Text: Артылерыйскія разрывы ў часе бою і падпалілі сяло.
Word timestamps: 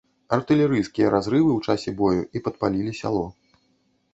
Артылерыйскія 0.37 1.11
разрывы 1.15 1.51
ў 1.55 1.59
часе 1.67 1.91
бою 1.99 2.21
і 2.39 2.43
падпалілі 2.49 2.95
сяло. 3.03 3.25